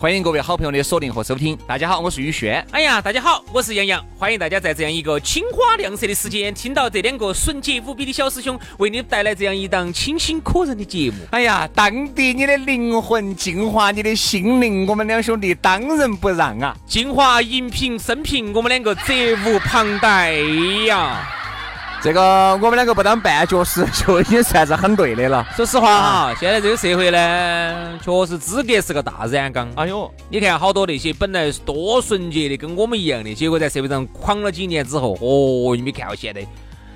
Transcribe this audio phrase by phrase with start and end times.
[0.00, 1.54] 欢迎各位好朋友的锁定和收听。
[1.66, 2.66] 大家好，我是宇轩。
[2.70, 4.02] 哎呀，大家好，我是杨洋。
[4.16, 11.18] 欢迎大家在这样一个青花亮色的时间，听到这两个纯洁无比的小师兄为你带来这样一档清新可人的节目。
[11.32, 16.74] 哎呀，当涤你的灵魂，净化你的心灵，我们两兄弟当仁不让啊！
[16.86, 19.12] 净化荧屏生平，我们两个责
[19.44, 20.32] 无旁贷
[20.86, 21.39] 呀。
[22.02, 25.46] 这个我们两个不当绊脚石就已经算是很对的了。
[25.54, 29.68] 说实话哈，现在这个社会呢，确实资格是个大染缸。
[29.76, 36.40] 哎呦，你看好多那些本来是多纯洁的，跟我们一样的，结果在社会上狂了几年之后，哦，你没看到现在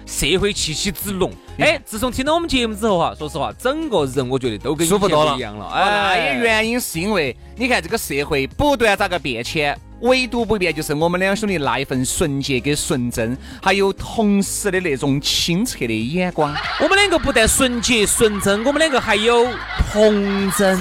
[0.07, 1.33] 社会气息之浓。
[1.59, 5.67] 哎，自从听了我们节目之后哈，说实话，整个人我觉得都跟舒服多了一样了。
[5.69, 9.79] 哎，那也原因是因为你看这个社会不断咋个变迁。
[10.01, 16.55] 唯独不变就是我们两兄弟那一份纯洁跟纯真，还有同时的那种清澈的眼光。
[16.79, 19.49] 我们两个不但纯洁纯真，我们两个还有
[19.91, 20.77] 童真。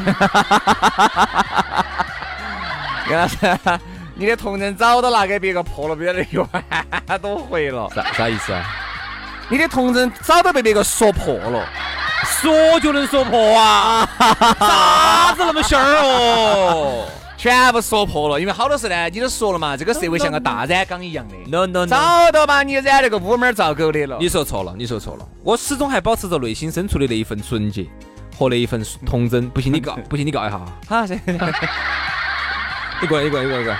[3.09, 3.37] 杨老师，
[4.15, 6.45] 你的童真早都拿给别个破了，别人又
[7.21, 7.89] 多回了。
[7.95, 8.82] 啥啥意思啊？
[9.53, 11.63] 你的童真早都被别个说破了，
[12.25, 14.03] 说就能说破啊？
[14.59, 17.05] 啥子那么仙儿哦？
[17.37, 24.17] 全部说破了，因为好多事呢，你都说了嘛，这个社会像个大染缸一样的，no no，早都把你染了个乌门罩狗的了。
[24.19, 27.85] 你说错了，你说错了，我始终还保持着内心深处的那一份纯洁
[28.35, 29.47] 和那一份童真。
[29.51, 30.59] 不信你告， 不信你告一下。
[30.89, 31.21] 好，行。
[31.27, 31.53] 你过来，
[33.01, 33.79] 你过来，你过来，你过来。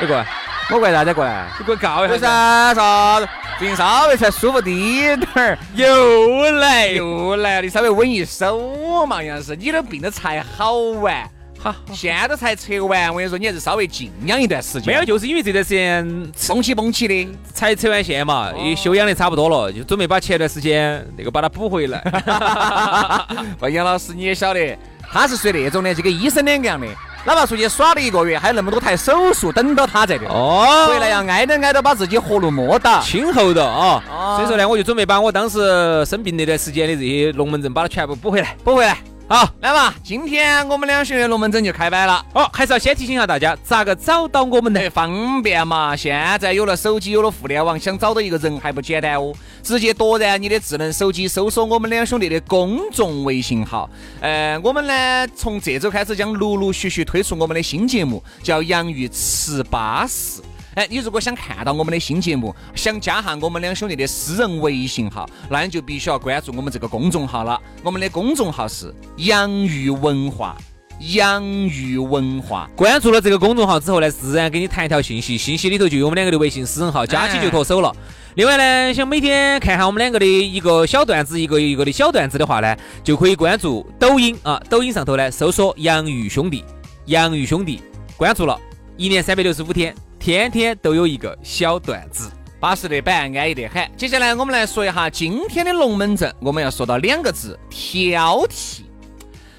[0.00, 0.26] 我过来，
[0.68, 1.46] 大家过来。
[1.58, 2.16] 你给我告一下。
[2.18, 3.28] 啥啥？
[3.58, 5.58] 最近稍微才舒服滴点儿。
[5.74, 11.28] 又来又来，你稍微稳一手嘛，杨老师，你的病都才好完。
[11.58, 14.92] 好，现在才测完，我跟你说，你还是稍微静养一段时间。
[14.92, 16.06] 没有，就是因为这段时间
[16.46, 21.98] 蹦起蹦起的，才测完线嘛，也休养的差不多了，就准备把前段时间那个把它补回来。
[23.58, 24.78] 不，杨老师你也晓得，
[25.10, 26.86] 他是属于那种的，就跟医生两个样的，
[27.26, 30.30] 哪怕出去耍了一个月，还有那么多台手术等到他这边。
[30.30, 34.00] 哦，回来要挨着挨着把自己活路摸到，亲厚的啊。
[34.36, 38.96] 所以说呢，我就准备把我当时生病那段时间的这些龙门阵，把它全部补回来，补回来。
[39.28, 42.24] 好，来嘛，今天我们两兄弟龙门阵就开摆了。
[42.32, 44.88] 哦，还是要先提醒一下大家，咋个找到我们呢？
[44.88, 49.34] 方便嘛，现在有了手机，有了互联网，想找到一个人还不简单哦。
[49.64, 53.90] 直接夺燃你的智能手机，搜索我们两兄弟的公众微信号。
[54.20, 60.40] 呃，我们呢，从这周开始将陆陆续续推出我们的新节目，叫《洋芋吃巴适》。
[60.76, 67.58] 哎，你如果想看到我们的新节目，想加下我们两兄弟的私人微信号，那你就必须要关注我们这个公众号了。
[67.82, 70.54] 我们的公众号是洋芋文化，
[71.14, 72.68] 洋芋文化。
[72.76, 77.90] 关注了这个公众号之后呢，自然给你弹一条信息，信息里头就有我们两个的微信私人号，加起就脱手了。
[78.34, 86.62] 另外呢，想每天看下我们两个的一个小段子，一个一个的小段子的话呢，就可以关注抖音啊，抖音上头呢搜索洋芋兄弟，
[87.06, 87.80] 洋芋兄弟，
[88.14, 88.60] 关注了，
[88.98, 89.94] 一年三百六十五天。
[90.18, 93.88] 天天都有一个小段子，巴适的板，安逸的很。
[93.96, 98.80] 接下来我们来说一下今天的龙门阵，我们要说到两个字：挑剔。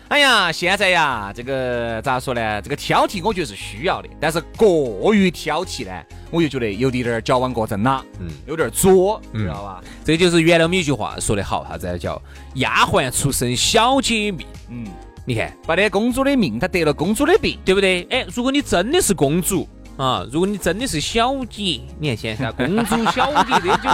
[0.09, 2.61] 哎呀，现在呀，这个咋说呢？
[2.61, 5.91] 这个挑剔我觉得是需要的，但是过于挑剔呢，
[6.31, 9.81] 我就觉得有点点矫枉过正了，嗯，有点作，知道吧？
[10.03, 12.21] 这就是原来我们一句话说的好，啥子叫
[12.55, 14.47] 丫鬟出身小姐命？
[14.69, 14.85] 嗯，
[15.25, 18.07] 你看，把那公主的命，她得了公主的病，对不对？
[18.09, 19.67] 哎，如果你真的是公主。
[19.97, 20.23] 啊！
[20.31, 23.89] 如果你真的是小姐，你看现在公主小姐这就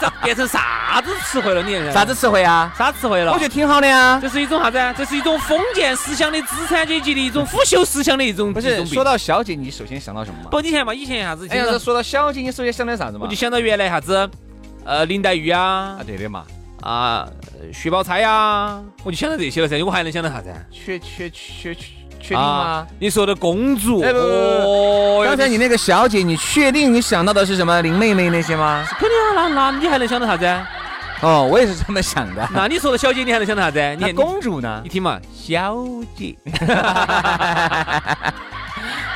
[0.00, 1.62] 这变成啥子词汇了？
[1.62, 2.74] 你看啥子词汇啊？
[2.76, 3.32] 啥词汇了？
[3.32, 4.18] 我觉得挺好的呀。
[4.20, 4.94] 这是一种啥子？
[4.98, 8.52] 这是一种封建思想的资产阶级的一种腐朽思想的一种。
[8.52, 11.46] 不是说到小姐，你首先想到什么不，你看嘛，以前啥子？
[11.48, 13.20] 哎，说到小姐，你首先想到啥子嘛？
[13.22, 14.28] 我就想到原来啥子，
[14.84, 16.44] 呃，林黛玉啊，啊，对的嘛，
[16.82, 17.28] 啊，
[17.72, 19.80] 薛宝钗呀，我就想到这些了噻。
[19.84, 20.52] 我还能想到啥子？
[20.72, 21.97] 缺缺缺缺。
[22.20, 22.86] 确定吗？
[22.98, 24.00] 你说的公主？
[24.02, 28.84] 哦，刚才你那个小姐，你确定你想到的是什么林妹妹那些吗？
[28.98, 30.46] 肯定啊，那那你还能想到啥子？
[31.20, 32.46] 哦，我也是这么想的。
[32.54, 33.96] 那你说的小姐，你还能想到啥子？
[33.98, 34.88] 你公主呢你？
[34.88, 35.76] 听嘛，小
[36.14, 36.36] 姐。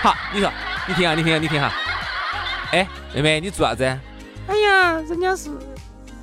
[0.03, 0.51] 好，你说，
[0.89, 1.73] 你听啊，你听啊，你听哈。
[2.73, 3.85] 哎，妹妹，你做啥子？
[3.85, 5.51] 哎呀，人家是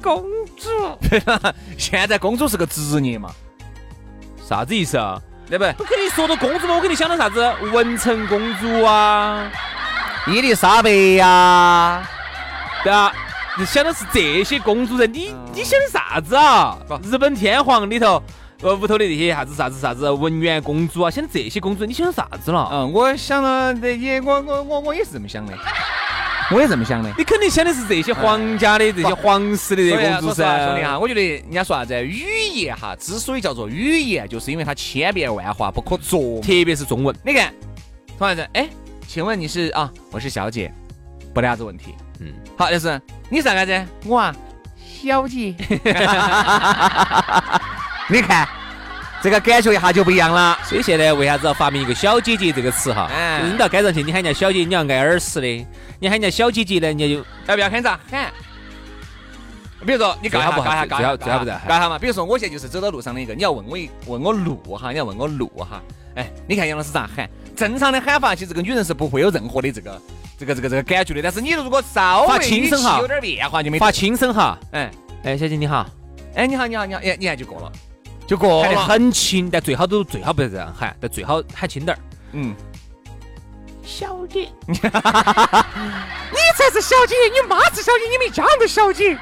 [0.02, 0.24] 公
[0.58, 0.98] 主。
[1.78, 3.31] 现在公主是个职业嘛，
[4.46, 5.22] 啥子意思啊？
[5.50, 5.74] 对不对？
[5.80, 7.42] 我跟你说到公主嘛，我跟你想到啥子？
[7.72, 9.51] 文成公主啊，
[10.28, 12.07] 伊丽莎白呀，
[12.84, 13.12] 对啊，
[13.57, 15.12] 你想的是这些公主人？
[15.12, 16.78] 你你想的啥子啊？
[17.04, 18.22] 日本天皇里头，
[18.62, 22.69] 呃，屋头的那些啥子啥子啥子文苑公主啊，想这些公主，你想啥子了？
[22.72, 25.54] 嗯，我想了这些，我我我我也是这么想的，
[26.51, 27.13] 我也这么想的。
[27.18, 32.25] 你肯定想的是这些皇家的、这些皇室的这些公主噻，兄弟哈，我觉得人家说啥子，语
[32.56, 36.42] 言哈，之所以叫做语言，就是因为它千变万化，不可琢磨。
[36.42, 37.16] 特别是中文。
[37.24, 37.54] 你看，
[38.18, 38.68] 同样子，哎，
[39.07, 39.92] 请问你是啊？
[40.12, 40.74] 我是小姐，
[41.34, 41.94] 不得啥子问题。
[42.19, 43.00] 嗯，好，就是
[43.30, 43.86] 你啥个子？
[44.06, 44.36] 我啊，
[45.02, 45.54] 小姐。
[48.10, 48.48] 你看，
[49.21, 50.57] 这个感觉一下就不一样了。
[50.63, 53.10] 所以现在为啥子要发明一个“小姐姐”这个词哈？
[53.13, 55.66] 嗯就是你到街上去，你喊人家小姐，你要挨耳屎的；
[56.00, 57.16] 你喊人家小姐姐呢，人家就
[57.48, 58.31] 要不要喊啥喊？
[59.86, 62.00] 比如说你告一下，最好不告一下，最好告一下，最好不嘛。
[62.00, 65.81] 比如说我现在就是走到路上的一个，你要问我一问我路哈，你要问我路哈。
[66.16, 67.30] 哎，你看杨老师咋喊？
[67.56, 70.01] 正常的喊法，其实这个女人是不会有任何的这个
[70.38, 71.21] 这个这个这个感觉的。
[71.21, 73.92] 但是你如果稍微发轻声哈有点变化就没发。
[73.92, 74.57] 轻声哈。
[74.71, 74.92] 哎
[75.24, 75.86] 哎，小姐你好，
[76.36, 77.71] 哎，你好你好你好，哎，你看就过了，
[78.30, 78.80] 就过喊得。
[78.80, 82.00] 很轻，但最好都最好不要这样喊，但最好喊轻点儿。
[82.34, 82.56] 嗯，
[83.84, 84.84] 小姐， 你才
[86.72, 89.18] 是小姐，你妈是小姐，你没嫁个小姐。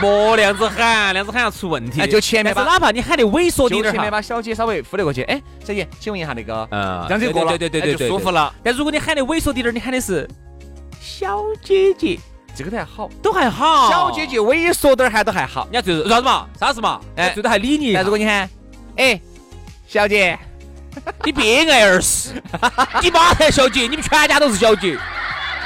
[0.00, 2.02] 莫那样子喊，那样子喊要出问题。
[2.02, 5.22] 哎就前面是哪怕你喊得猥琐滴点前面把小姐稍微忽略过去。
[5.22, 8.52] 哎，小姐，请问一下那个，嗯，这样就过了，对对对就舒服了。
[8.62, 10.28] 但如果你喊得猥琐滴点儿，你喊的是
[11.00, 12.18] 小姐姐，
[12.54, 13.90] 这个都还好，都还好。
[13.90, 15.64] 小姐姐猥琐点儿还都还好。
[15.72, 16.46] 人家最多啥子嘛？
[16.58, 17.00] 啥子嘛？
[17.16, 17.92] 哎哎，最多还理你。
[17.94, 18.48] 但如果你喊，
[18.96, 19.20] 哎，
[19.86, 20.38] 小姐，
[21.24, 22.42] 你别挨耳屎，
[23.02, 24.98] 你妈才小姐，你们全家都是小姐，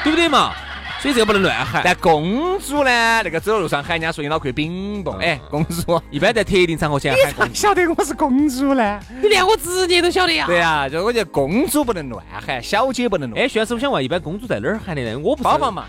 [0.04, 0.52] 对不对嘛？
[0.98, 1.82] 所以这个不能乱喊。
[1.84, 8.98] 但公主呢，那个走到路上喊人家说你脑壳冰冻，哎，公主，一般在特定场合前喊公主，晓得我是公主呢？
[9.20, 10.46] 你连我直接都晓得呀。
[10.46, 13.42] 对呀，就我觉得公主不能乱喊，小姐不能乱。
[13.42, 15.18] 哎，徐老师，我想问，一般公主在哪儿喊的呢？
[15.18, 15.84] 我不是包房嘛，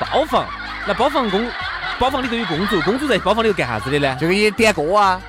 [0.00, 0.46] 包房，
[0.86, 1.46] 那包房公
[1.98, 4.16] 包房里头有公主，公主在包房里头干啥子的呢？
[4.20, 5.20] 就给你点歌啊。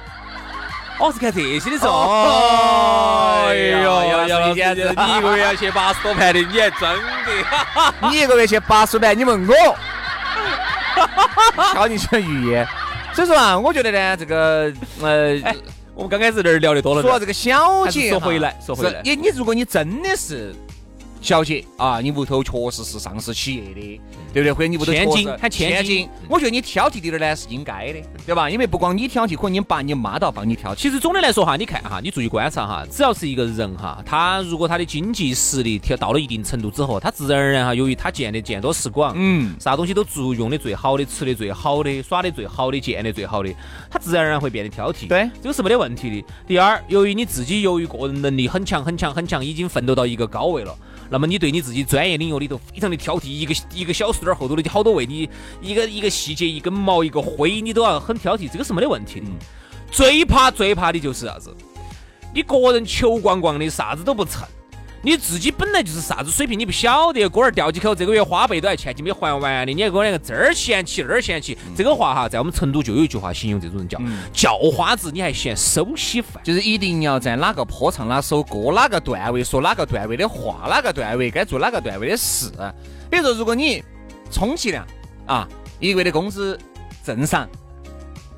[0.99, 1.91] 哦，是看这些的时候。
[1.91, 6.91] 哦哎呦，杨老师杨老师，简直你一个月要去八十多盘的，你还真的。
[8.11, 9.53] 你一个月去八十盘，你问我，
[11.73, 12.67] 敲你这语言。
[13.13, 14.71] 所以说啊，我觉得呢，这个
[15.01, 15.39] 呃，
[15.95, 20.53] 我们刚开始这儿聊得多了点儿，说到这个小姐，说回来说回来你你如果你真的是
[21.21, 24.01] 小姐啊，你屋头确实是上市企业的，
[24.33, 24.53] 对不对？
[24.53, 28.49] 或者你屋头千金喊千金金，我觉得你挑剔滴点儿呢是应该的，对吧？
[28.49, 30.77] 因为不光你挑剔，可能你爸你妈都要帮你挑剔。
[30.77, 43.53] 其实总的来说哈，你看哈，你注意观察哈，只要是一个人哈，他如果他的经济实力调到了一定程度之后，他自然而然哈，由于他见的见多识广，嗯，啥东西都足用的最好的，吃的最好的，耍的最好的，见的最好的，
[43.91, 45.07] 他自然而然会变得挑剔。
[45.07, 46.27] 对，这个是没得问题的。
[46.47, 50.73] 第二，由于你自己由于个人能力很强很强很强，已经奋斗到一个高位了。
[51.09, 55.29] 那么你对你自己专业领域里头非常的挑剔，一个一个小数点后头的好多位，你
[55.61, 59.25] 一个一个细节、一根毛、一个灰，你都要很挑剔，这个是没得问题的。
[59.91, 61.51] 最怕最怕的就是啥子？
[62.31, 64.47] 你个人球逛逛的，啥子都不成。
[65.01, 73.99] 你自己本来就是啥子水平，你不晓得，锅儿掉几口，这个月花呗都还欠起没还完的，你还跟我两个这儿嫌弃那儿嫌弃，这个话哈，在我们成都就有一句话形容这种人叫
[74.33, 76.43] 叫花子，你还嫌手稀饭。
[76.43, 82.51] 就是一定要在哪个坡唱哪首歌，哪个段位说哪个段位的话，哪个段位该做哪个段位的事。
[83.09, 83.83] 比如说，如果你
[84.29, 84.85] 充其量
[85.25, 85.47] 啊，
[85.79, 86.59] 一个月的工资
[87.05, 87.47] 正常，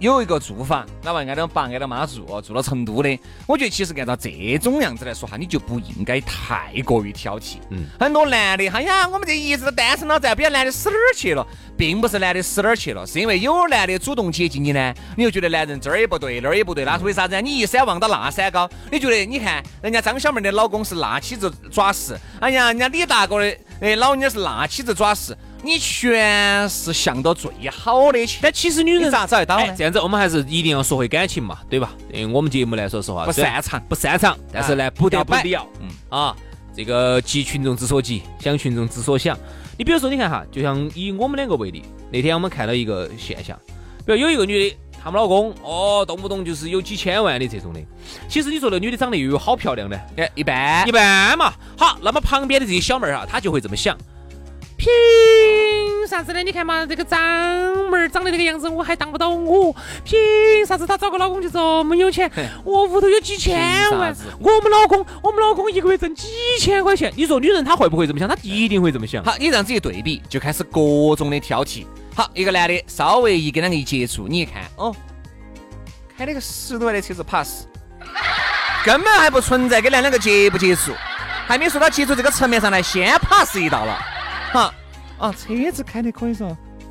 [0.01, 7.57] 有一个住房，哪怕挨到爸挨到妈住，住到成都的，我觉得其实按照这种样子来说哈，你就不应该太过于挑剔。
[7.69, 11.45] 嗯很多男的，哎呀，我们这一直都单身了，再不要男的死哪儿去了，
[11.77, 17.39] 并不是男的死哪儿去了，是因为有男的主动接近你呢，你就觉得男人这儿也不对，那儿也不对，那是为啥子啊？
[17.39, 29.63] 你一山望到那山高，你觉得你看人家张小妹的老公是那妻子抓屎，哎呀，人家李大哥的哎老娘是那妻子抓屎，你全是向到最好的去，但其实女人咋找得到呢？
[29.63, 31.91] 哎这样子我们还是一定要说回感情嘛，对吧？
[32.13, 35.67] 嗯我们节目来说实话不擅长不擅长，但是呢不得不聊。
[35.79, 36.35] 嗯啊，
[36.75, 39.37] 这个急群众之所急，想群众之所想。
[39.77, 43.57] 你比如说，你看哈，就像以我们两个为例，那天我们看到一个现象，
[44.05, 47.79] 比如有一个女的，她们老公哦，动不动就是有几千万的这种的。
[48.27, 51.53] 其实你说那女的长得又有好漂亮呢，哎，一般一般嘛。
[51.77, 53.97] 好，那么旁边的这些小妹儿哈，她就会这么想，
[54.81, 56.41] 凭啥子呢？
[56.41, 57.21] 你看嘛，这个张
[57.91, 59.71] 妹儿长得这个样子，我还当不到我，
[60.03, 62.27] 凭啥子她找个老公就这么有钱？
[62.63, 63.59] 我屋头有几千
[63.95, 66.27] 万，我们老公，我们老公一个月挣几
[66.59, 67.13] 千块钱。
[67.15, 68.27] 你说女人她会不会这么想？
[68.27, 69.23] 她一定会这么想。
[69.23, 71.85] 好，你这样子一对比，就开始各种的挑剔。
[72.15, 74.95] 好，一个男的稍微一跟两个一接触，你一看，哦，
[76.17, 77.65] 开了个十多万的车子 pass，
[78.83, 80.91] 根本还不存在跟那两个接不接触，
[81.45, 83.99] 还没说到接触这个层面上来，先 pass 一道了。
[84.51, 84.73] 哈，
[85.17, 86.47] 啊，车子开得可以说，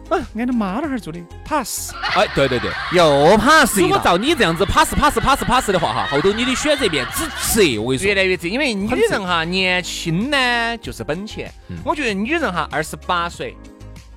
[0.09, 3.79] 啊，俺的妈老汉儿做的 pass，哎，对对对，又 pass。
[3.81, 11.53] 如果照你这样子 pass pass pass pass 的话，哈，后头你的选择变只吃，我跟你说，越来越窄，因为女人哈年轻呢就是本钱。
[11.85, 13.57] 我觉得女人哈二十八岁。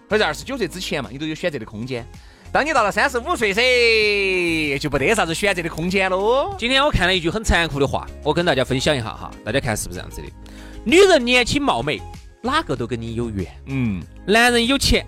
[0.09, 2.05] 或者二十九岁之前嘛，你都有选择的空间。
[2.51, 6.53] 当你到了三十五岁噻，就不得啥子选择的空间喽。
[6.55, 10.27] 今天我看了一句很残酷的话，我跟大家分享一下哈，大家看是不是这样子的？
[10.83, 11.99] 女人年轻貌美，
[12.43, 13.47] 哪个都跟你有缘。
[13.67, 14.03] 嗯。
[14.27, 15.05] 男人有钱，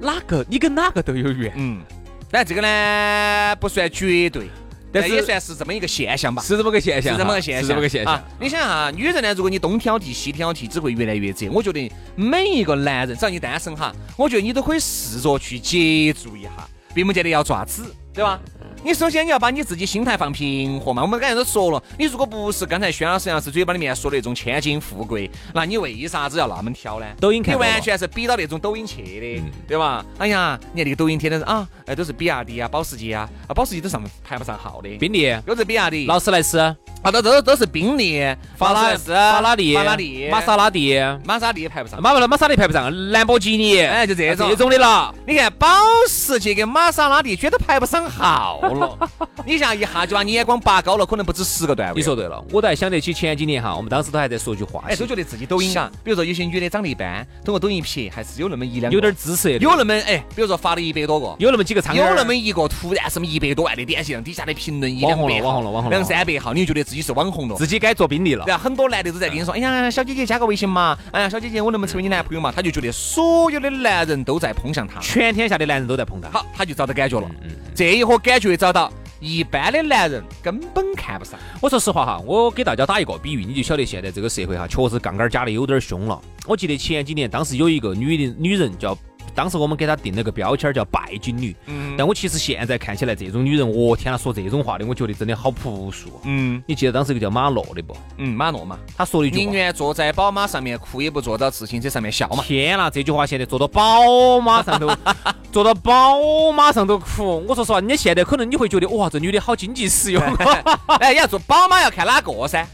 [0.00, 1.52] 哪个你跟哪个都有缘。
[1.54, 1.82] 嗯。
[2.30, 4.48] 但这个呢，不算绝对。
[4.90, 8.24] 但是也算是这么一个现象吧，是这么个现象，是这么个现象，是这么个现象。
[8.40, 11.46] 你想哈，女人呢，如果你东挑剔西挑剔，只会越来越窄。
[11.50, 16.48] 我觉得每一个男人，只要你单身哈，我觉得你都可以试着去接触一下，
[16.94, 18.40] 并不见得要爪子，对吧？
[18.84, 21.02] 你首先你要把你自己心态放平和嘛。
[21.02, 27.06] 我们刚才都说了，你如果不是刚才轩老师样是嘴巴里面说的那种千金富贵，那你为啥子要那么挑呢？
[27.20, 30.04] 抖音看你完全是比到那种抖音去的，对吧？
[30.18, 36.76] 哎呀，你看那个抖音天天是啊，哎都是比亚迪啊、保时捷啊，啊保时捷都上排不上号的，宾利都是比亚迪、劳斯莱斯啊，
[37.12, 38.24] 都都都是宾利、
[38.56, 45.14] 法拉斯、法拉利、法拉利、玛莎拉蒂、玛莎拉蒂排不上，马不玛莎拉蒂排不上，兰博基尼，哎就这种这种的了。
[45.26, 45.68] 你看保
[46.08, 48.98] 时捷跟玛莎拉蒂居然都排不上号了。
[49.44, 51.96] 你像一下就把你眼光拔高了，可能不止十个段位。
[51.96, 68.44] 你说对了，我都还想得起前几年哈，我们当时都还在说句话，哎，都觉得自己抖音啊，比如说有些女的长得一般，通过抖音拍还是有那么一两，有点姿色，有那么哎，比如说发了一百多个，有那么几个苍有那么一个突然什么一百多万的点击量，底下的评论一两百，网红了，网红了，两三百号，你就觉得自己是网红了，自己该做宾利了。
[68.46, 72.52] 然后，很多男的都在跟你说，哎呀，小姐姐加个微信嘛，哎呀，小姐姐我能不能成为你男朋友嘛？
[72.54, 77.28] 他就觉得所有的男人都在捧向他，全天下的男人都在捧他，好，他就找到感觉了，
[77.74, 78.92] 这一伙感觉找到。
[79.20, 81.40] 一般的男人根本看不上。
[81.60, 86.20] 我说实话哈，我给大家打一个比喻，你就晓得现在这个社会哈，确实杠杆加的有点凶了。
[86.46, 88.96] 我记得前几年，当时有一个女的女人叫。
[89.34, 97.96] 当时我们给她定了个标签叫拜金女，嗯，但我其实现在看起来这种女人，我天呐，说这种话的，我觉得真的好朴素，嗯，你记得当时一个叫马诺的不？
[98.16, 102.42] 嗯，马诺嘛，他说了一句宁愿坐在宝马上面哭，也不坐到自行车上面笑嘛。
[102.42, 104.88] 天呐，这句话现在坐到宝马上头，
[105.52, 107.44] 坐到宝马上头哭。
[107.46, 110.22] 我说实话，你现在可能你会觉得哇，这女的好经济实用。
[111.00, 112.66] 哎，要坐宝马要看哪个噻？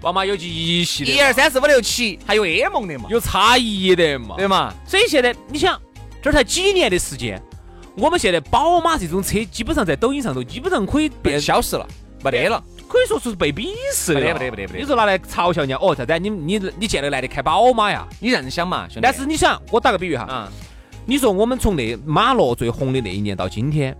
[0.00, 3.06] 宝马有一系列，一二三四五六七，还有梦的嘛？
[3.10, 4.36] 有差异的嘛？
[4.36, 4.72] 对嘛？
[4.86, 5.80] 所以现在你想。
[6.22, 7.38] 这才几年的时间，
[7.98, 11.86] 我们现在宝马这种车基本上在抖音上头基本上可以变消失了，
[12.22, 14.78] 没得了，可以说是被鄙视的，不得不得不得。
[14.78, 16.18] 你说拿来嘲笑人家哦，啥子？
[16.18, 18.08] 你你你见那个男的开宝马呀？
[18.20, 19.00] 你这样想嘛，兄弟。
[19.02, 20.48] 但是你想，我打个比喻哈，嗯，
[21.04, 23.94] 你说我们从那马洛最红的那一年到今天，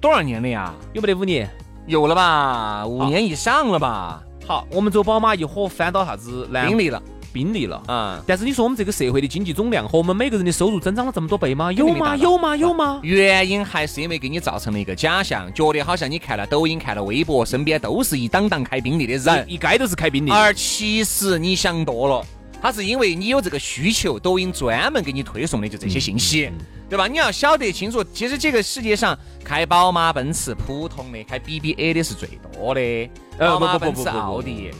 [0.00, 0.74] 多少年了呀？
[0.94, 1.46] 有没得五年？
[1.86, 2.86] 有了吧？
[2.86, 4.22] 五年以上了吧？
[4.50, 6.44] 好，我们走宝马一伙翻到啥子？
[6.66, 7.00] 宾利了。
[7.32, 8.20] 宾利了啊！
[8.26, 11.70] 但是你说我们这个社会的经济总量和我们每个人的收入增长了这么多倍吗？
[11.70, 12.16] 有吗？
[12.16, 12.56] 有吗？
[12.56, 12.98] 有吗？
[13.04, 20.32] 原因还是因为给你造成了一个假象，觉得好像你看了抖音、看了微博，身边都是一档档开宾利的人，一街都是开宾利。
[20.32, 22.26] 而其实你想多了，
[22.60, 26.50] 他是因为你有这个需求，抖音专门给你推送的就这些信息，
[26.88, 27.06] 对吧？
[27.06, 34.70] 你要晓得清楚，其实这个世界上开宝马、奔驰普通的，开 BBA 的是最多的，宝马、奔驰、奥迪。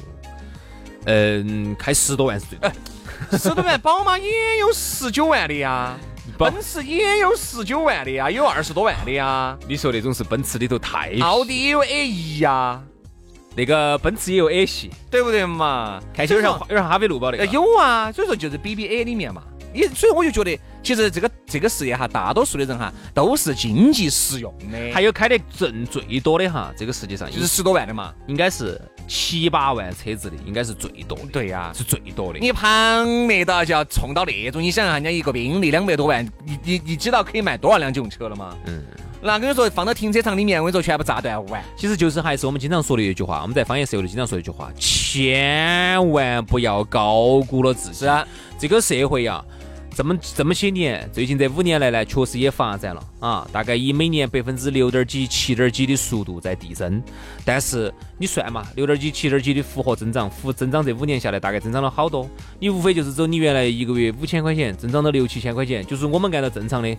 [1.06, 2.70] 嗯，开十多万是最多，
[3.38, 5.98] 十多万，宝马也有十九万的呀，
[6.36, 9.56] 奔驰也有十九万的呀，有二十多万的呀。
[9.66, 12.82] 你说那种是奔驰里头太，奥迪也有 A 一呀，
[13.56, 16.00] 那个奔驰也有 A 系，对不对嘛？
[16.14, 17.46] 看起来有点像有点哈飞路宝那个。
[17.46, 19.42] 有啊，所以说就是 BBA 里面嘛。
[19.72, 24.92] 你所以我就觉得，其实这个这个事业哈，大多数的人哈都是经济实用的。
[24.92, 31.26] 还有开的挣最多的哈，这个世界上就是十多万的嘛，应该是七八万车子的，应该是最多的。
[31.30, 32.40] 对呀，是最多的。
[32.40, 38.56] 你旁边到就要冲到那种，你想想人家一个宾利两百多万，你你你知道可以卖多少辆这种车了吗？
[38.66, 38.82] 嗯。
[39.22, 41.62] 那跟你说，放到停车场里面，我跟你说全部炸断完。
[41.76, 47.98] 其实就是还是我们经常说的一句话，我们在方言社会里经常说一句话：千万不要高估了自己。
[47.98, 48.26] 是啊，
[48.58, 49.44] 这个社会呀。
[50.00, 57.02] 这么这么些年，最近这五年来呢，确实也发展了啊，大概以每年百分之六点几、七点几的速度在递增。
[57.44, 62.26] 但是你算嘛，六点几、七点几的复合增长，复增长这五年下来，大概增长了好多。
[62.58, 66.96] 你无非就是走你原来一个月五千块钱，增长到六七千块钱，就是我们按照正常的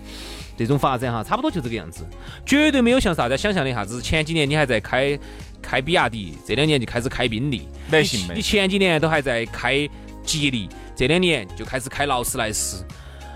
[0.56, 2.06] 这种发展哈，差不多就这个样子，
[2.46, 4.00] 绝对没有像大家想象的啥子。
[4.00, 5.18] 前几年你还在开
[5.60, 9.90] 开比亚迪，这两年就开始开宾利，没行没你前几年都还在开
[10.24, 10.70] 吉利。
[11.02, 12.86] 这两年就开始开劳斯莱斯，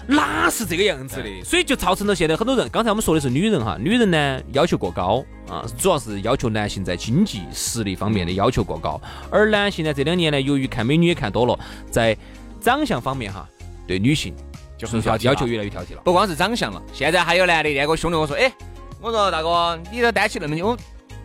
[0.06, 1.44] 哪是这个样子的？
[1.44, 12.16] 所以就造成了现在很多人，刚才我们说的是女人哈，女人呢要求过高啊，主要是要求男性在经济实力方面的要求过高，而男性呢这两年呢，由于看美女也看多了，在
[12.62, 13.50] 长相方面哈，
[13.88, 14.36] 对女性
[14.78, 16.02] 就很挑剔要求越来越挑剔了。
[16.06, 18.54] 不光是长相了，现在还有男的那个兄弟我说，哎，
[19.02, 20.78] 我说大哥，你这单起那么久，我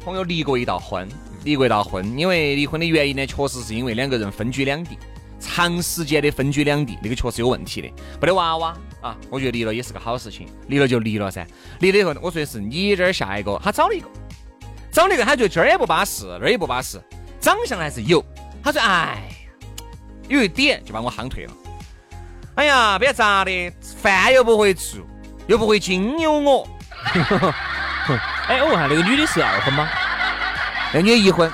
[0.02, 1.06] 朋友离过一道婚，
[1.44, 4.96] 离过一道婚，因为离婚的原因呢，确实是因为两个人分居两地。
[5.40, 11.46] 长时间的分居两地，那个确实有问题的，没得娃娃啊，我觉得离了也是个好事情，离了就离了噻。
[11.80, 14.08] 离了以后，我说的是你这儿下一个，他找了一个，
[14.92, 17.00] 找了一个，他觉得这儿也不巴适，那儿也不巴适，
[17.40, 18.24] 长相还是有。
[18.62, 19.22] 他说，哎，
[20.28, 21.52] 有一点就把我夯退了。
[22.56, 25.00] 哎呀，别咋的，饭又不会做，
[25.46, 26.68] 又不会经由我。
[28.48, 29.88] 哎，我问下那个女的是二婚吗？
[30.92, 31.50] 那女的一婚，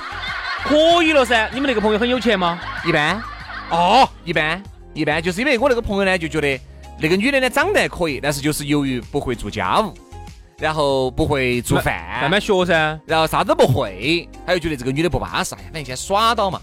[0.63, 1.49] 可以了噻。
[1.53, 2.59] 你们那个朋友很有钱吗？
[2.83, 3.21] 一般。
[3.69, 4.61] 哦，一般
[4.93, 6.59] 一般，就是因为我那个朋友呢，就觉得
[6.99, 9.93] 那个女的呢长得还可以，但是就是由于不会做家务，
[10.57, 16.61] 然后不会做饭，慢慢学噻，然后啥子都不会，他就觉得这个女的不巴适，哎呀，反正先耍到嘛。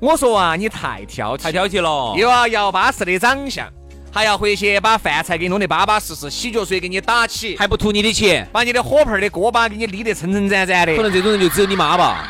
[0.00, 3.68] 我说啊，你太挑太挑剔了，又要要巴适的长相，
[4.10, 10.96] 还要回去把饭菜给你弄得巴巴适适，洗脚水给你打起，还不图你的钱，把你的火盆的锅巴给你立得撑撑展展的。
[10.96, 12.26] 可能这种人就只有你妈吧。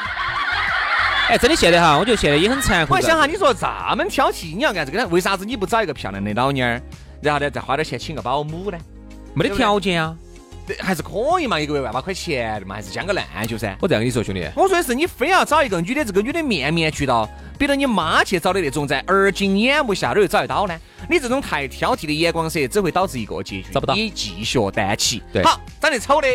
[1.31, 2.93] 哎，真的现在哈，我觉得现在也很残酷。
[2.93, 3.65] 我想哈，你说这
[3.97, 6.83] 么挑剔，你要干这个，为啥子你不找一个漂亮的老妞儿，
[7.23, 8.77] 然后呢再花点钱请个保姆呢？
[9.33, 10.17] 没得条件啊，
[10.81, 13.77] 还是可以嘛，一个月万把块钱的嘛，还是将个烂就噻。
[13.81, 20.77] 我这样跟你说，兄弟，我说的是你非要找一个女的，这个女的面面俱到，比如你妈去找的那种，在耳今眼目下都又找得到呢？
[21.09, 25.23] 你这种太挑剔的眼光色，只会导致一个结局，找不到，你继续单起。
[25.33, 26.27] 对，好，长得丑的。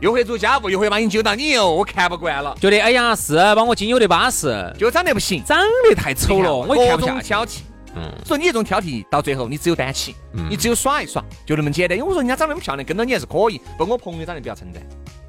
[0.00, 5.58] 又会做家务，又会把你揪到，你我看不惯了，觉得哎呀是把我经有的巴适，就长得不行，长
[5.88, 7.22] 得太丑了，我看不下去。
[7.22, 7.60] 挑剔，
[7.94, 10.14] 嗯，所以你这种挑剔到最后你只有单起，
[10.50, 11.96] 你只有耍一耍，就那么简单。
[11.96, 13.60] 因为我说人家长得那么漂亮，跟到你还是可以。
[13.78, 14.82] 不过，我朋友长得比较称赞，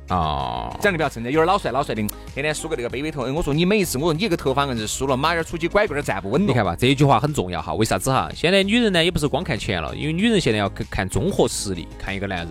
[0.10, 2.02] 哦，长得比较称赞，有点老帅老帅的，
[2.34, 3.22] 天天梳个那个背背头。
[3.32, 6.46] 我说你每一次，我说你这个头发硬是梳了，马儿出去拐棍儿站不稳。
[6.46, 7.74] 你看吧，这一句话很重要哈。
[7.76, 8.30] 为啥子哈？
[8.36, 12.50] 现在女人呢也不是光看钱了，因为女人现在要看综合实力，看一个男人，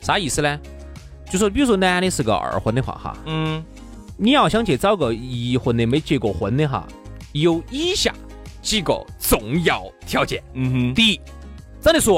[0.00, 0.58] 啥意思呢？
[1.30, 3.64] 就说，比如说男的是个二婚的话，哈，嗯，
[4.16, 6.86] 你要想去找个一婚的没结过婚的哈，
[7.32, 8.14] 有以下
[8.62, 11.20] 几个重要条件，嗯哼，第一，
[11.80, 12.14] 长得帅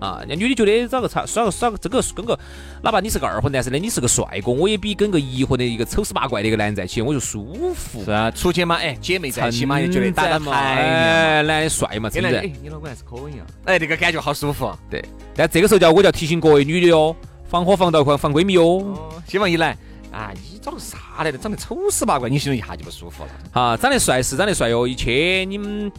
[0.00, 2.38] 啊，人家女的觉得找个差耍个耍个这个跟个，
[2.82, 8.04] 哪怕你是个二婚男，是的，你是个帅哥，我也比跟个一婚的一个丑十八怪的一个男人在一起，我就舒服。
[8.04, 12.40] 是啊，出去嘛，哎，姐妹在一起嘛，也觉得打打牌，哎，男的帅嘛，真的。
[12.40, 14.70] 哎，你老公还是可以啊，哎，这个感觉好舒服。
[14.90, 15.02] 对，
[15.34, 17.14] 但这个时候叫我就要提醒各位女的哟。
[17.54, 18.84] 防火防盗防防闺蜜哦。
[19.28, 19.76] 希望一来
[20.10, 21.38] 啊，你长得啥来的？
[21.38, 23.30] 长得丑死八怪，你心里一下就不舒服了。
[23.52, 25.92] 啊，长得帅是长得帅哟，一去你们，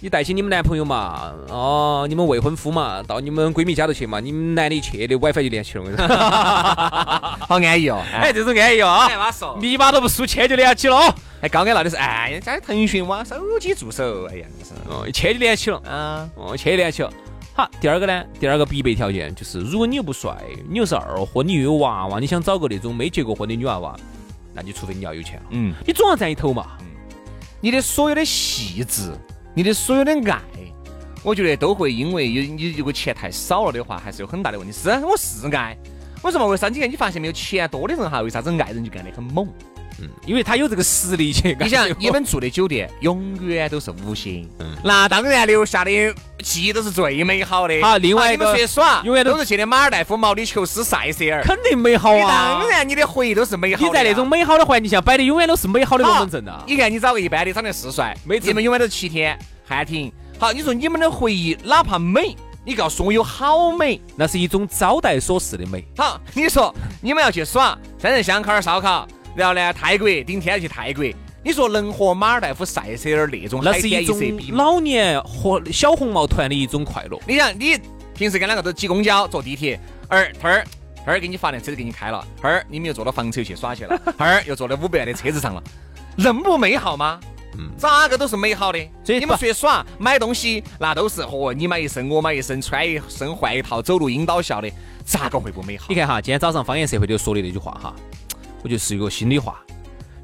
[0.00, 6.08] 你带起你们男朋友嘛，哦，你们未婚夫嘛，到你们闺蜜家头去嘛，你们男的一去的 WiFi 就连起了。
[7.46, 11.14] 好安逸哦，哎，这种安逸哦，密码都不输，钱就连起了哦。
[11.42, 17.12] 哎，刚刚那的是，哎，家腾讯网手机助手，哎呀，是哦，一切就连起了，啊，哦，签连起了。
[17.58, 18.24] 好，第二个呢？
[18.38, 20.32] 第二个必备条件就是，如果你又不帅，
[20.70, 23.96] 你又是二婚，你又有娃娃，你想找个那种没结过婚的女娃娃，
[24.54, 25.46] 那你除非你要有钱了。
[25.50, 26.78] 嗯，你总要占一头嘛。
[26.82, 26.86] 嗯，
[27.60, 29.12] 你的所有的细致，
[29.54, 30.40] 你的所有的爱，
[31.24, 34.72] 我觉得都会因为有你如果钱太少了的话，还是有很大的问题。
[34.72, 35.76] 是，我是爱。
[36.22, 36.46] 为什么？
[36.46, 36.68] 为啥？
[36.68, 37.32] 你看，你发现没有？
[37.32, 39.48] 钱多的人哈，为啥子爱人就干得很猛？
[40.00, 41.56] 嗯，因为他有这个实力去。
[41.60, 45.90] 你想，你们住的酒店永远都是五星，嗯，那当然留下的
[46.42, 47.80] 记忆都是最美好的。
[47.82, 52.60] 好，另外一个出去耍，永远都是去的马尔代夫、毛里求斯、塞舌尔，肯定美好啊。
[52.60, 53.84] 当然，你的回忆都是美好。
[53.84, 56.62] 你在那种美好的环境下摆的，永远都是美好的龙门阵啊。
[56.66, 60.12] 你看，你找个一般的，长得是帅，每次你们永远都是七天汉庭。
[60.38, 65.84] 好，你说你们的回忆哪怕美，你告诉我有好美，那是一种招待所式的美。
[65.96, 69.08] 好，你说你们要去耍，三人香烤烧烤。
[69.38, 71.04] 然后呢，泰国顶天去泰国，
[71.44, 77.16] 你说能和马尔代夫赛车儿那种那是一色比老年和小红帽团的一种快乐。
[77.24, 77.78] 你想，你
[78.16, 80.66] 平时跟哪个都挤公交、坐地铁，而他儿
[81.06, 85.62] 他儿给你发辆车子给你开了，他儿你们又坐到房车去耍去了， 他儿又坐到五百万的车子上了，
[86.16, 87.20] 能不美好吗？
[87.60, 88.78] 嗯咋个都是美好的。
[89.04, 94.68] 所以你们出去耍买东西，那都是嚯，你买一身我买一身，穿一身换一套，走路引导笑的，
[95.04, 95.94] 咋个会不美好你？
[95.94, 97.94] 看哈，今天早上方言社会就说的那句话哈，
[98.62, 99.60] 我觉得是一个心里话，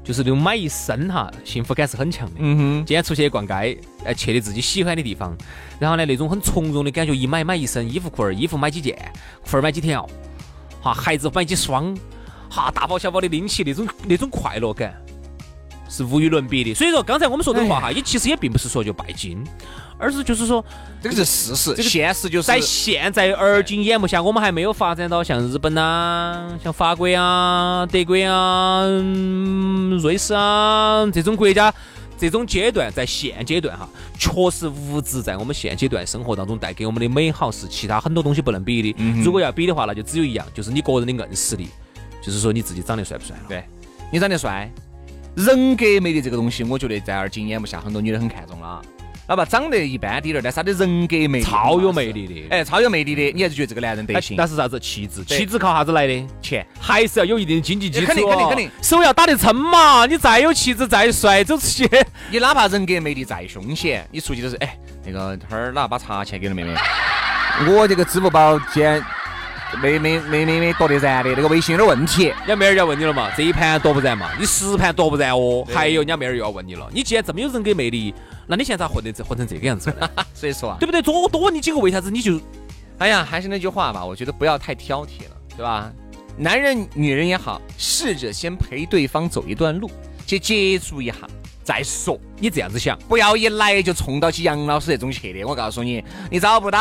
[0.03, 2.35] 就是那种买一身哈，幸福感是很强的。
[2.39, 5.35] 嗯哼，今天出去逛街，哎，去的自己喜欢的地方，
[5.79, 8.97] 然后呢，那种很从容的感觉，一买买一身衣服裤儿，衣服买几件，
[9.49, 10.07] 裤儿买几条，
[10.81, 11.97] 哈，鞋子买几双，
[12.49, 14.95] 哈，大包小包的拎起，那种那种快乐感
[15.89, 16.73] 是无与伦比的。
[16.73, 19.43] 所以说，刚才我们说的话哈，也其实也并不是说就拜金，
[19.97, 20.63] 而是就是说，
[21.01, 31.73] 这个是事实，这个现实就是在现在而今眼目下，我们还没有发展到像日本呐、像法国啊、德国啊、嗯瑞士啊这种国家。
[32.17, 33.85] 这种阶段，在现阶段哈，
[34.17, 38.95] 确实物质在我们现阶段生活当中带给我们的美好是其他很多东西不能比的。
[39.21, 41.67] 如果要比的话，那就只有一样，就是你个人的硬实力，
[42.21, 43.35] 就是说你自己长得帅不帅。
[43.49, 43.65] 对
[44.13, 44.71] 你长得帅，
[45.35, 48.81] 人格魅力这个东西，我觉得在而今眼目下，很多女的很看重了。
[49.27, 54.37] 哪怕长得一般滴点儿，但是她的人格魅力超有魅力的，哎，超有魅力的，你还是觉得这个男人得行？
[54.37, 54.79] 那是啥子？
[54.79, 56.27] 气质，气质靠啥子来的？
[56.43, 56.65] 钱。
[56.79, 60.05] 还是要有一定的经济基础哦，肯定肯定肯定手要打得撑嘛。
[60.05, 61.89] 你再有气质再帅，走出去，
[62.29, 66.75] 你哪怕人格魅力再凶险，你出去都是哎，那个他儿拿把茶钱给了妹妹，
[67.67, 69.03] 我这个支付宝今天
[69.81, 72.25] 没没没没没夺得燃的，那个微信有点问题。
[72.25, 74.29] 人家妹儿就要问你了嘛，这一盘夺不燃嘛？
[74.39, 75.65] 你十盘夺不燃哦。
[75.73, 78.13] 还有人家妹儿又要问你了，你既然这么有人格魅力，
[78.47, 80.09] 那你现在咋混得混成这个样子呢？
[80.33, 81.01] 所以说啊，对不对？
[81.01, 82.39] 多多问你几个，为啥子你就
[82.97, 85.91] 哎呀，还是那句话吧，我觉得不要太挑剔了，对吧？
[86.37, 89.89] 男人、女人也好，试着先陪对方走一段路，
[90.25, 91.13] 去接触一下
[91.65, 92.17] 再说。
[92.37, 92.97] 你这样子想？
[93.09, 96.77] 不要一来就冲到起杨老师这种去的，我告诉你，你找不到。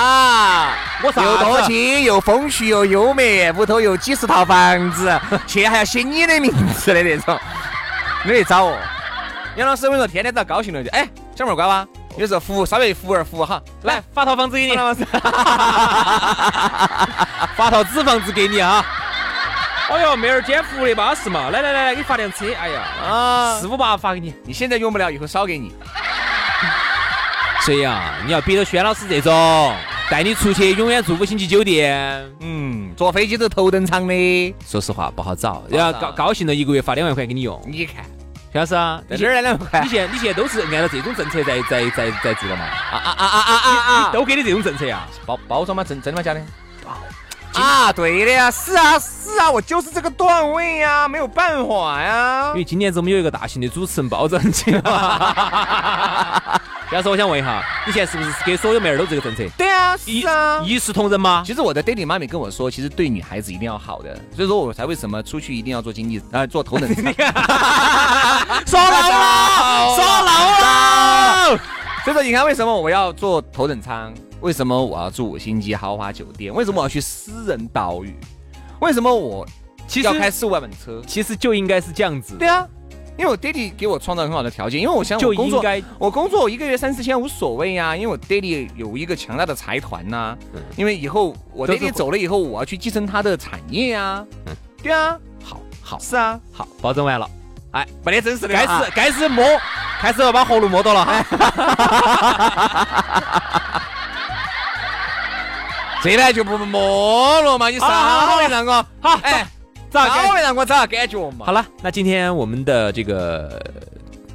[1.03, 5.19] 我啥又多金又风趣又优美，屋头有几十套房子，
[5.49, 7.39] 去还要写你的名字的那种，
[8.27, 8.77] 没得找哦。
[9.57, 11.87] 杨老师，我跟你说，天天只要高兴了就，哎，小妹儿乖吧，
[12.19, 14.95] 有时候服务稍微服务儿服务哈，来发套房子给你，来，
[17.57, 18.85] 发套纸 房子给你啊！
[19.91, 21.51] 哎呦，妹儿，今天服务的巴适嘛！
[21.51, 22.47] 来来来来，给你发辆车。
[22.59, 24.35] 哎呀，啊，四五八发给你。
[24.45, 25.75] 你现在用不了，以后少给你。
[27.63, 29.75] 所以啊，你要比着轩老师这种，
[30.11, 35.55] 带你出去永远住五星级酒店，嗯，坐飞机都头等舱的，说实话不好找。
[35.55, 37.61] 好要高高兴了，一个月发两万块给你用。
[37.67, 38.05] 你看，
[38.53, 42.65] 轩老师啊，在这儿两万块你现在你现在都是按照这种政策在在在在做了嘛？
[42.65, 44.11] 啊啊啊啊啊啊！
[44.13, 45.07] 都给你这种政策呀？
[45.27, 45.85] 包包装吗？
[45.85, 46.23] 真真的吗？
[46.23, 46.41] 假的？
[47.55, 52.57] 啊，对的呀，是啊是啊，我就是这个段位呀，没有办法呀因。
[52.57, 56.61] 为今年子我们有一个大型的主持人包装计划。
[56.91, 59.45] 轩老师，我想问一下，你现在是不是给所有妹儿都这个政策？
[59.57, 60.61] 对啊，是啊。
[60.65, 61.43] 一视同仁吗？
[61.47, 67.05] 其实我的爹地妈咪跟我说，其实对女孩子一定要好的，所以说我才为什么出去一定要做经济啊，做头等舱。
[68.67, 71.59] 说老了，说老了。
[72.05, 74.13] 所以说，你看为什么我要做头等舱？
[74.45, 76.53] 为什么我要住五星级豪华酒店？
[76.53, 78.15] 为什么我要去私人岛屿？
[78.79, 79.47] 为什么我
[79.89, 81.01] 其实要开四五万的车？
[81.07, 82.69] 其实就应该是这样子，对啊，
[83.17, 90.37] 因为我爹地给我创造很好的条件，因为我想就我工作应该我工作一个月三四千无所谓呀、因为我爹地有一个强大的财团呐、
[90.77, 94.55] 因为以后我爹地走了以后，我要去继承他的产业呀、嗯。
[94.83, 95.99] 对啊，好好。
[95.99, 97.27] 是啊，好，保证完了，
[97.71, 99.43] 哎，没得真实的开啊始开始摸，
[99.99, 101.25] 开始要把活路摸到了哈。
[106.05, 109.47] 这呢就不摸了嘛，你稍微让我好，哎，
[109.91, 111.47] 咋稍微让我找下感觉嘛。
[111.47, 113.59] 好了，那今天我们的这个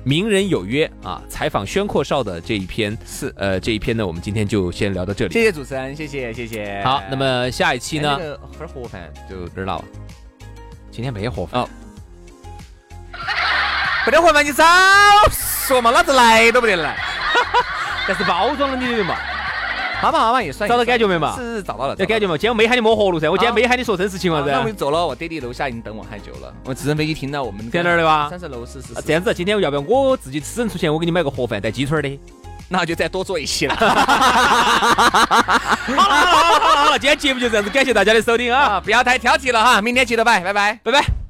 [0.04, 5.34] 名人有约啊，采访宣阔少的这一篇是呃这一篇呢，我们今天就先聊到这里。
[5.34, 6.82] 谢谢主持人，谢谢谢谢。
[6.84, 9.86] 好，那么下一期呢哎，那个盒盒饭就这儿闹啊？
[10.90, 11.70] 今天没有盒饭，哦，
[14.08, 14.66] 没得盒饭你早
[15.30, 16.98] 说嘛，老子来都不得来。
[18.08, 19.16] 但是包装了你的嘛，
[20.00, 21.36] 好嘛好嘛，也算找到感觉没嘛？
[21.38, 22.36] 是是找到了，有感觉嘛？
[22.36, 24.76] 今天我没喊你摸活路噻，我今天没喊你说真实情况噻那我噻们。
[24.76, 26.54] 走了，我爹地楼下已经等我很久了。
[26.66, 32.20] 我直升飞机停到我们在哪儿的吧三十楼是是这样子，今天要不要我自己私人出钱，我给你买个盒饭带鸡腿儿的？
[32.72, 33.76] 那就再多做一期了。
[33.80, 33.92] 好了
[35.96, 40.80] 好了好了好了，今天节目就这样子，感谢大家的收听啊，啊，不要太挑剔了哈，明天记得拜，拜拜。
[40.84, 41.29] 拜拜。